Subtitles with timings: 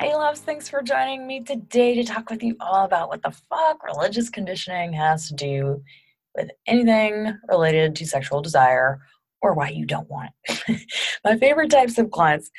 [0.00, 3.36] Hey, loves, thanks for joining me today to talk with you all about what the
[3.50, 5.82] fuck religious conditioning has to do
[6.34, 8.98] with anything related to sexual desire
[9.42, 10.80] or why you don't want it.
[11.24, 12.50] My favorite types of clients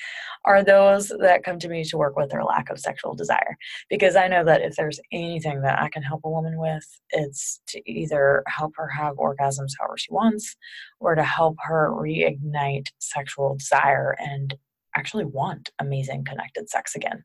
[0.46, 3.58] are those that come to me to work with their lack of sexual desire
[3.90, 7.60] because I know that if there's anything that I can help a woman with, it's
[7.70, 10.56] to either help her have orgasms however she wants
[11.00, 14.56] or to help her reignite sexual desire and
[14.96, 17.24] actually want amazing connected sex again.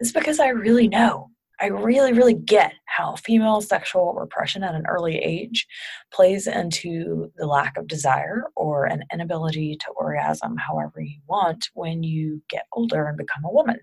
[0.00, 4.86] It's because I really know, I really, really get how female sexual repression at an
[4.86, 5.66] early age
[6.12, 12.02] plays into the lack of desire or an inability to orgasm however you want when
[12.02, 13.80] you get older and become a woman.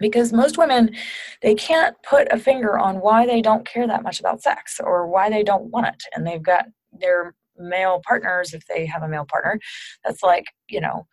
[0.00, 0.94] Because most women,
[1.40, 5.06] they can't put a finger on why they don't care that much about sex or
[5.06, 6.02] why they don't want it.
[6.14, 9.58] And they've got their male partners, if they have a male partner,
[10.04, 11.06] that's like, you know,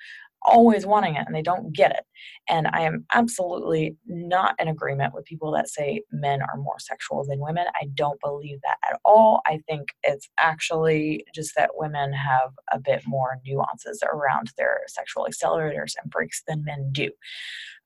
[0.44, 2.04] always wanting it and they don't get it.
[2.50, 7.26] And I am absolutely not in agreement with people that say men are more sexual
[7.26, 7.66] than women.
[7.76, 9.42] I don't believe that at all.
[9.48, 15.28] I think it's actually just that women have a bit more nuances around their sexual
[15.30, 17.10] accelerators and brakes than men do.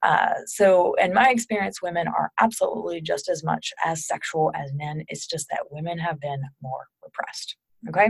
[0.01, 5.03] Uh, so, in my experience, women are absolutely just as much as sexual as men.
[5.07, 7.55] It's just that women have been more repressed.
[7.89, 8.09] Okay.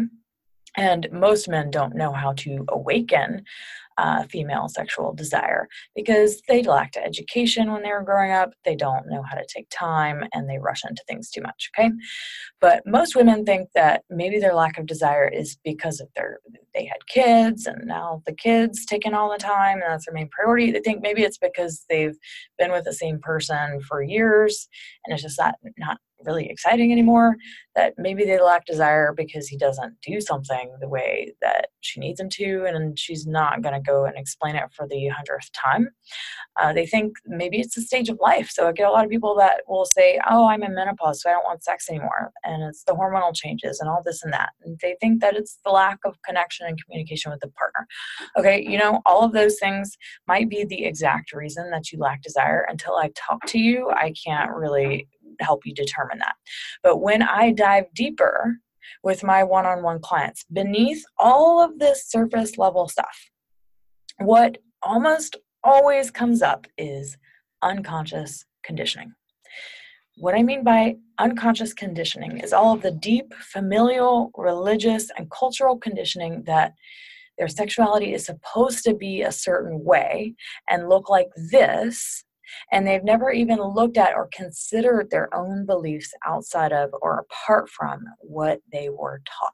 [0.78, 3.44] And most men don't know how to awaken
[3.98, 8.54] uh, female sexual desire because they lacked education when they were growing up.
[8.64, 11.70] They don't know how to take time and they rush into things too much.
[11.78, 11.92] Okay.
[12.60, 16.40] But most women think that maybe their lack of desire is because of their,
[16.74, 20.30] they had kids and now the kids taking all the time and that's their main
[20.30, 20.72] priority.
[20.72, 22.18] They think maybe it's because they've
[22.58, 24.68] been with the same person for years
[25.06, 27.36] and it's just not, not really exciting anymore,
[27.76, 32.20] that maybe they lack desire because he doesn't do something the way that she needs
[32.20, 35.90] him to, and she's not going to go and explain it for the hundredth time.
[36.62, 38.50] Uh, they think maybe it's a stage of life.
[38.50, 41.30] So I get a lot of people that will say, Oh, I'm in menopause, so
[41.30, 42.32] I don't want sex anymore.
[42.44, 44.50] And it's the hormonal changes and all this and that.
[44.64, 47.88] And they think that it's the lack of connection and communication with the partner.
[48.38, 49.98] Okay, you know, all of those things
[50.28, 52.66] might be the exact reason that you lack desire.
[52.70, 55.08] Until I talk to you, I can't really
[55.40, 56.36] help you determine that.
[56.84, 58.58] But when I dive deeper
[59.04, 63.30] with my one on one clients, beneath all of this surface level stuff,
[64.20, 67.18] what almost always comes up is
[67.62, 69.14] unconscious conditioning.
[70.18, 75.78] What I mean by unconscious conditioning is all of the deep familial, religious, and cultural
[75.78, 76.74] conditioning that
[77.38, 80.36] their sexuality is supposed to be a certain way
[80.70, 82.24] and look like this
[82.72, 87.70] and they've never even looked at or considered their own beliefs outside of or apart
[87.70, 89.54] from what they were taught.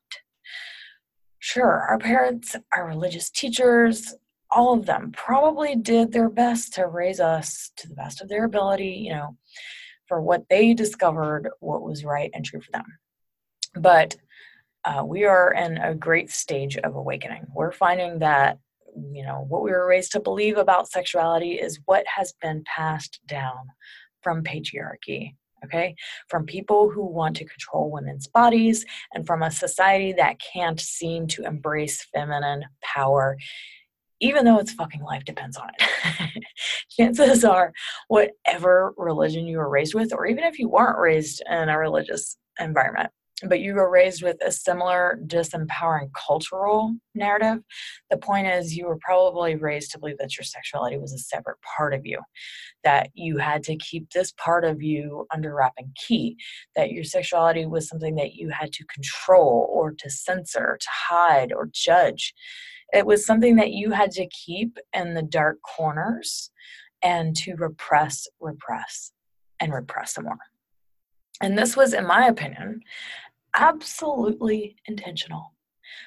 [1.39, 4.13] Sure, our parents, our religious teachers,
[4.51, 8.45] all of them probably did their best to raise us to the best of their
[8.45, 9.38] ability, you know,
[10.07, 12.85] for what they discovered what was right and true for them.
[13.75, 14.17] But
[14.84, 17.45] uh, we are in a great stage of awakening.
[17.53, 18.57] We're finding that
[19.13, 23.19] you know what we were raised to believe about sexuality is what has been passed
[23.25, 23.59] down
[24.22, 25.95] from patriarchy okay
[26.28, 31.28] from people who want to control women's bodies and from a society that can't seem
[31.28, 33.38] to embrace feminine power
[34.21, 36.43] even though its fucking life depends on it.
[36.97, 37.73] Chances are,
[38.07, 42.37] whatever religion you were raised with, or even if you weren't raised in a religious
[42.59, 43.09] environment,
[43.47, 47.59] but you were raised with a similar disempowering cultural narrative.
[48.09, 51.57] The point is, you were probably raised to believe that your sexuality was a separate
[51.61, 52.19] part of you,
[52.84, 56.37] that you had to keep this part of you under wrap and key,
[56.75, 61.51] that your sexuality was something that you had to control or to censor, to hide
[61.51, 62.34] or judge.
[62.93, 66.52] It was something that you had to keep in the dark corners
[67.02, 69.11] and to repress, repress,
[69.59, 70.38] and repress some more.
[71.41, 72.82] And this was, in my opinion,
[73.55, 75.53] absolutely intentional.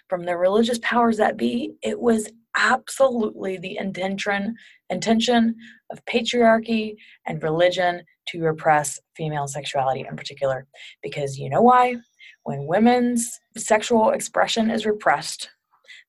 [0.09, 4.55] From the religious powers that be, it was absolutely the intention
[4.89, 5.57] intention
[5.91, 6.95] of patriarchy
[7.27, 10.67] and religion to repress female sexuality in particular.
[11.03, 11.97] Because you know why?
[12.45, 15.51] When women's sexual expression is repressed,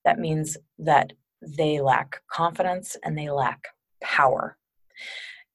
[0.05, 3.65] that means that they lack confidence and they lack
[4.01, 4.57] power.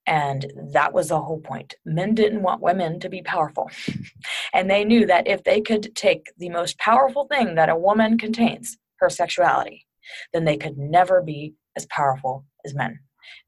[0.06, 1.74] And that was the whole point.
[1.84, 3.70] Men didn't want women to be powerful.
[4.52, 8.18] and they knew that if they could take the most powerful thing that a woman
[8.18, 9.86] contains, her sexuality,
[10.32, 12.98] then they could never be as powerful as men.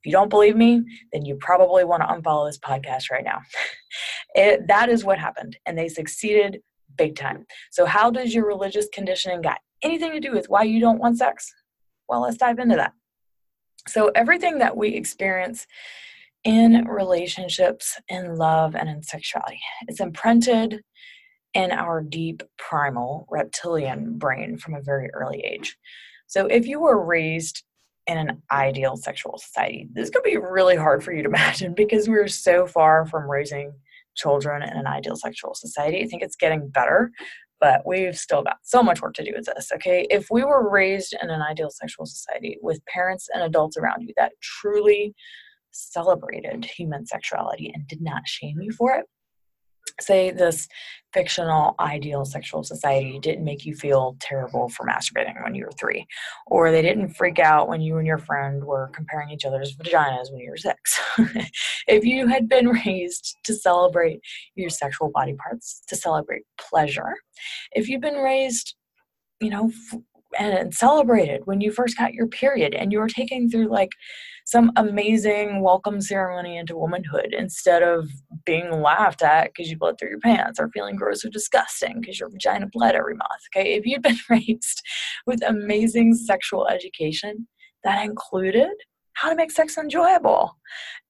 [0.01, 0.83] If you don't believe me,
[1.13, 3.41] then you probably want to unfollow this podcast right now.
[4.35, 6.61] it, that is what happened, and they succeeded
[6.97, 7.45] big time.
[7.71, 11.19] So, how does your religious conditioning got anything to do with why you don't want
[11.19, 11.53] sex?
[12.09, 12.93] Well, let's dive into that.
[13.89, 15.67] So, everything that we experience
[16.45, 20.83] in relationships, in love, and in sexuality, it's imprinted
[21.55, 25.77] in our deep primal reptilian brain from a very early age.
[26.27, 27.65] So, if you were raised
[28.07, 32.09] in an ideal sexual society, this could be really hard for you to imagine because
[32.09, 33.73] we're so far from raising
[34.15, 36.03] children in an ideal sexual society.
[36.03, 37.11] I think it's getting better,
[37.63, 39.71] but we've still got so much work to do with this.
[39.73, 40.05] Okay.
[40.11, 44.13] If we were raised in an ideal sexual society with parents and adults around you
[44.17, 45.15] that truly
[45.71, 49.07] celebrated human sexuality and did not shame you for it,
[50.03, 50.69] say this
[51.13, 56.07] fictional ideal sexual society didn't make you feel terrible for masturbating when you were three,
[56.47, 60.31] or they didn't freak out when you and your friend were comparing each other's vaginas
[60.33, 61.01] when you were six.
[61.87, 64.21] if you had been raised to celebrate
[64.55, 67.15] your sexual body parts, to celebrate pleasure,
[67.73, 68.75] if you've been raised,
[69.41, 69.71] you know,
[70.39, 73.91] and celebrated when you first got your period and you were taken through like
[74.45, 78.11] some amazing welcome ceremony into womanhood instead of
[78.45, 82.19] being laughed at because you bled through your pants or feeling gross or disgusting because
[82.19, 83.41] your vagina bled every month.
[83.55, 84.83] Okay, if you'd been raised
[85.27, 87.47] with amazing sexual education
[87.85, 88.71] that included
[89.15, 90.57] how to make sex enjoyable,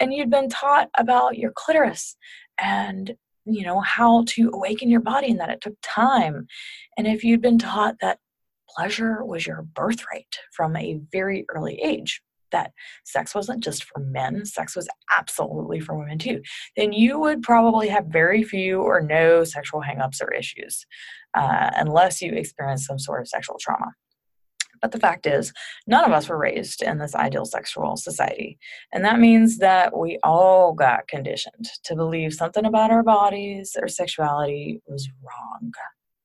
[0.01, 2.17] and you'd been taught about your clitoris
[2.61, 3.15] and
[3.45, 6.47] you know how to awaken your body and that it took time
[6.97, 8.19] and if you'd been taught that
[8.77, 12.23] pleasure was your birthright from a very early age
[12.53, 12.73] that
[13.05, 16.41] sex wasn't just for men, sex was absolutely for women too,
[16.77, 20.87] then you would probably have very few or no sexual hangups or issues
[21.35, 23.93] uh, unless you experience some sort of sexual trauma.
[24.81, 25.53] But the fact is,
[25.87, 28.59] none of us were raised in this ideal sexual society.
[28.93, 33.87] And that means that we all got conditioned to believe something about our bodies or
[33.87, 35.73] sexuality was wrong.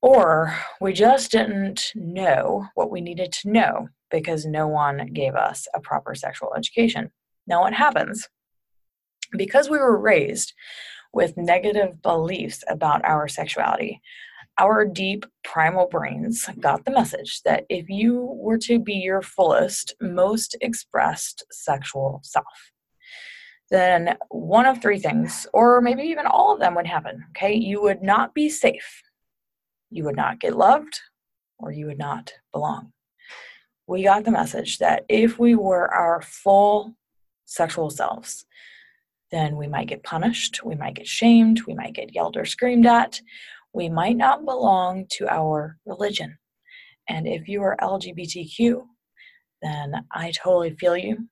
[0.08, 5.68] Or we just didn't know what we needed to know because no one gave us
[5.76, 7.12] a proper sexual education.
[7.46, 8.26] Now, what happens?
[9.38, 10.54] Because we were raised
[11.12, 14.00] with negative beliefs about our sexuality,
[14.58, 19.94] our deep primal brains got the message that if you were to be your fullest,
[20.00, 22.72] most expressed sexual self,
[23.72, 27.26] then one of three things, or maybe even all of them, would happen.
[27.32, 29.04] Okay, you would not be safe,
[29.90, 31.00] you would not get loved,
[31.60, 32.92] or you would not belong
[33.88, 36.94] we got the message that if we were our full
[37.46, 38.46] sexual selves,
[39.32, 42.86] then we might get punished, we might get shamed, we might get yelled or screamed
[42.86, 43.20] at,
[43.74, 46.38] we might not belong to our religion.
[47.10, 48.82] And if you are LGBTQ,
[49.62, 51.30] then I totally feel you.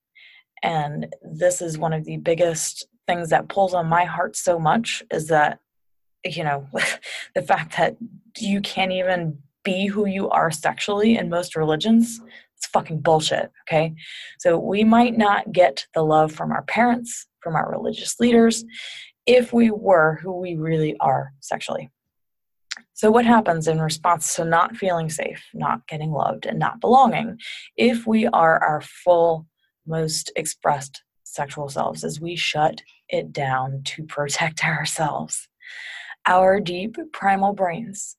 [0.63, 5.04] And this is one of the biggest things that pulls on my heart so much
[5.12, 5.60] is that,
[6.25, 6.68] you know,
[7.36, 7.95] the fact that
[8.38, 12.22] you can't even be who you are sexually in most religions
[12.57, 13.94] it's fucking bullshit, okay?
[14.39, 18.63] So we might not get the love from our parents, from our religious leaders,
[19.25, 21.91] if we were who we really are sexually.
[22.94, 27.39] So, what happens in response to not feeling safe, not getting loved, and not belonging
[27.77, 29.46] if we are our full,
[29.86, 35.48] most expressed sexual selves is we shut it down to protect ourselves.
[36.27, 38.15] Our deep primal brains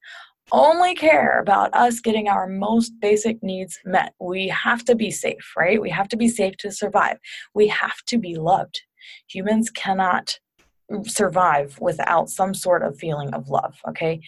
[0.52, 4.14] only care about us getting our most basic needs met.
[4.20, 5.80] We have to be safe, right?
[5.80, 7.18] We have to be safe to survive.
[7.54, 8.80] We have to be loved.
[9.28, 10.38] Humans cannot
[11.04, 14.20] survive without some sort of feeling of love okay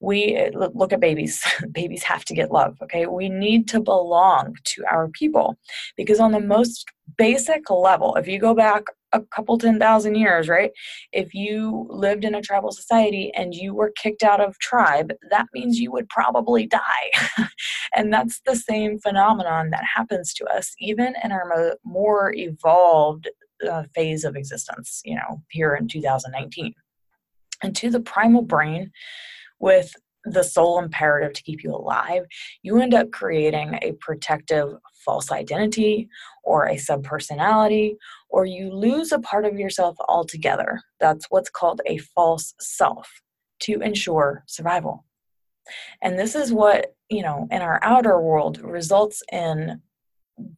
[0.00, 4.54] we eh, look at babies babies have to get love okay we need to belong
[4.64, 5.56] to our people
[5.96, 6.86] because on the most
[7.16, 10.70] basic level if you go back a couple 10,000 years, right?
[11.12, 15.46] If you lived in a tribal society and you were kicked out of tribe, that
[15.52, 17.10] means you would probably die.
[17.94, 23.28] and that's the same phenomenon that happens to us even in our mo- more evolved
[23.68, 26.74] uh, phase of existence, you know, here in 2019.
[27.62, 28.90] And to the primal brain,
[29.58, 32.24] with the sole imperative to keep you alive,
[32.62, 34.68] you end up creating a protective
[35.04, 36.08] false identity
[36.44, 37.96] or a subpersonality,
[38.28, 40.80] or you lose a part of yourself altogether.
[40.98, 43.08] That's what's called a false self
[43.60, 45.04] to ensure survival.
[46.02, 49.80] And this is what, you know, in our outer world results in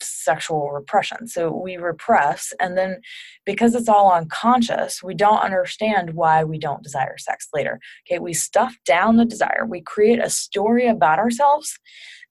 [0.01, 1.27] sexual repression.
[1.27, 3.01] So we repress, and then
[3.45, 7.81] because it's all unconscious, we don't understand why we don't desire sex later.
[8.07, 11.79] Okay, we stuff down the desire, we create a story about ourselves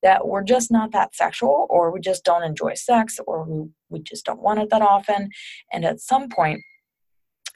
[0.03, 3.99] that we're just not that sexual, or we just don't enjoy sex, or we, we
[3.99, 5.29] just don't want it that often.
[5.71, 6.61] And at some point,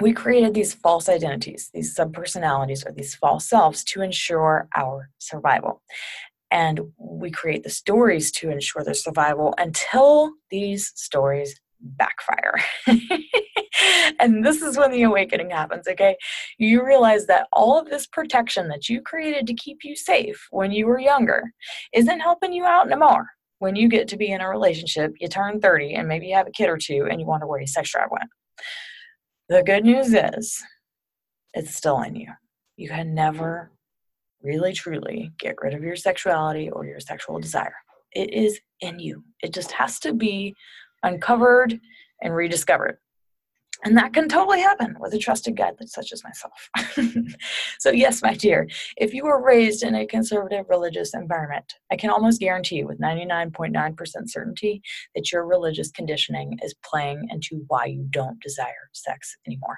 [0.01, 5.81] we created these false identities, these subpersonalities, or these false selves to ensure our survival
[6.51, 12.55] and we create the stories to ensure their survival until these stories backfire.
[14.19, 16.15] and this is when the awakening happens, okay?
[16.57, 20.71] You realize that all of this protection that you created to keep you safe when
[20.71, 21.43] you were younger
[21.93, 23.27] isn't helping you out anymore.
[23.59, 26.47] When you get to be in a relationship, you turn 30 and maybe you have
[26.47, 28.29] a kid or two and you wonder where your sex drive went.
[29.49, 30.61] The good news is
[31.53, 32.31] it's still in you.
[32.77, 33.71] You can never
[34.45, 37.75] really truly get rid of your sexuality or your sexual desire.
[38.11, 39.23] It is in you.
[39.41, 40.55] It just has to be
[41.03, 41.79] uncovered
[42.21, 42.97] and rediscovered.
[43.85, 46.71] And that can totally happen with a trusted guide such as myself.
[47.79, 52.09] so, yes, my dear, if you were raised in a conservative religious environment, I can
[52.09, 54.81] almost guarantee you with 99.9% certainty
[55.13, 59.77] that your religious conditioning is playing into why you don't desire sex anymore.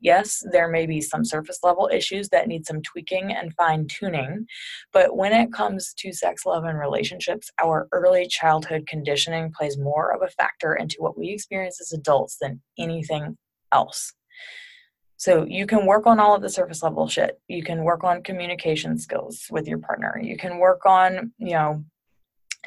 [0.00, 4.46] Yes, there may be some surface level issues that need some tweaking and fine tuning,
[4.92, 10.12] but when it comes to sex, love, and relationships, our early childhood conditioning plays more
[10.12, 13.35] of a factor into what we experience as adults than anything
[13.72, 14.12] else.
[15.18, 17.40] So you can work on all of the surface level shit.
[17.48, 20.20] You can work on communication skills with your partner.
[20.22, 21.84] You can work on, you know,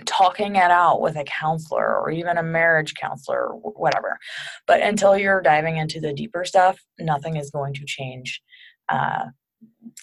[0.06, 4.18] talking it out with a counselor or even a marriage counselor or whatever.
[4.66, 8.42] But until you're diving into the deeper stuff, nothing is going to change
[8.88, 9.26] uh,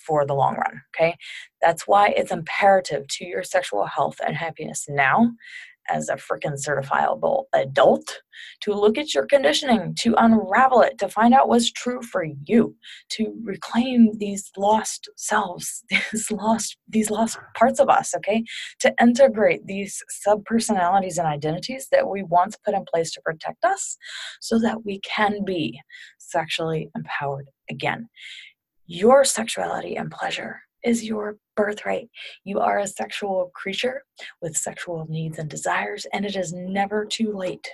[0.07, 0.83] for the long run.
[0.95, 1.17] Okay.
[1.62, 5.33] That's why it's imperative to your sexual health and happiness now
[5.88, 8.21] as a freaking certifiable adult
[8.61, 12.76] to look at your conditioning, to unravel it, to find out what's true for you,
[13.11, 18.45] to reclaim these lost selves, these lost these lost parts of us, okay?
[18.81, 23.97] To integrate these subpersonalities and identities that we once put in place to protect us
[24.40, 25.81] so that we can be
[26.19, 28.09] sexually empowered again.
[28.87, 32.09] Your sexuality and pleasure is your birthright.
[32.45, 34.04] You are a sexual creature
[34.40, 37.68] with sexual needs and desires, and it is never too late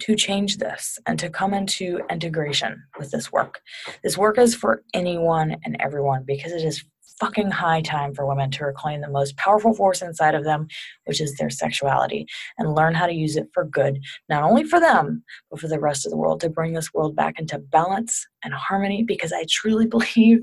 [0.00, 3.60] to change this and to come into integration with this work.
[4.02, 6.84] This work is for anyone and everyone because it is
[7.20, 10.66] fucking high time for women to reclaim the most powerful force inside of them,
[11.04, 12.26] which is their sexuality,
[12.58, 15.78] and learn how to use it for good, not only for them, but for the
[15.78, 19.02] rest of the world, to bring this world back into balance and harmony.
[19.02, 20.40] Because I truly believe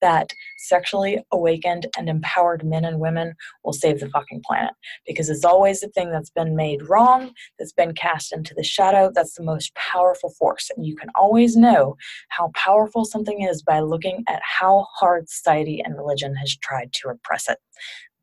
[0.00, 3.34] that sexually awakened and empowered men and women
[3.64, 4.72] will save the fucking planet.
[5.06, 9.10] Because it's always the thing that's been made wrong, that's been cast into the shadow,
[9.14, 10.70] that's the most powerful force.
[10.74, 11.96] And you can always know
[12.28, 17.08] how powerful something is by looking at how hard society and religion has tried to
[17.08, 17.58] repress it.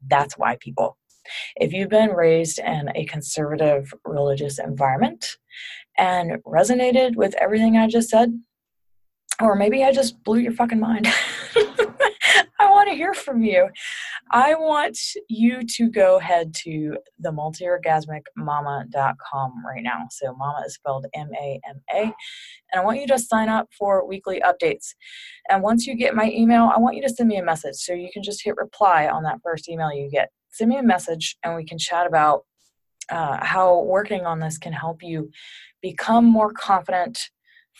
[0.07, 0.97] That's why people.
[1.55, 5.37] If you've been raised in a conservative religious environment
[5.97, 8.39] and resonated with everything I just said,
[9.41, 11.07] or maybe I just blew your fucking mind.
[12.59, 13.69] I want to hear from you.
[14.31, 20.07] I want you to go head to the multiorgasmicmama.com right now.
[20.11, 22.03] So mama is spelled M-A-M-A.
[22.03, 22.13] And
[22.73, 24.93] I want you to sign up for weekly updates.
[25.49, 27.75] And once you get my email, I want you to send me a message.
[27.75, 30.29] So you can just hit reply on that first email you get.
[30.51, 32.45] Send me a message and we can chat about
[33.09, 35.31] uh, how working on this can help you
[35.81, 37.31] become more confident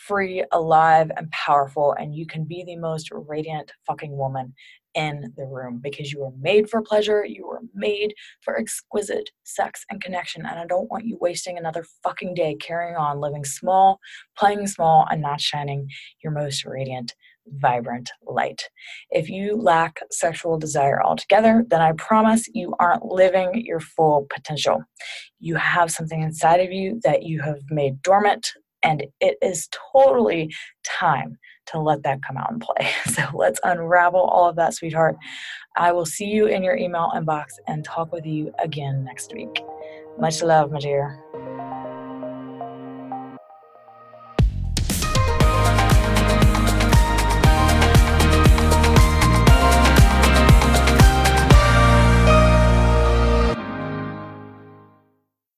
[0.06, 4.54] free, alive, and powerful, and you can be the most radiant fucking woman
[4.94, 9.84] in the room because you were made for pleasure, you were made for exquisite sex
[9.90, 14.00] and connection, and I don't want you wasting another fucking day carrying on living small,
[14.36, 15.88] playing small, and not shining
[16.22, 17.14] your most radiant
[17.46, 18.68] vibrant light.
[19.10, 24.82] If you lack sexual desire altogether, then I promise you aren't living your full potential.
[25.40, 28.52] You have something inside of you that you have made dormant,
[28.82, 30.52] and it is totally
[30.84, 32.90] time to let that come out and play.
[33.12, 35.16] So let's unravel all of that, sweetheart.
[35.76, 39.62] I will see you in your email inbox and talk with you again next week.
[40.18, 41.22] Much love, my dear.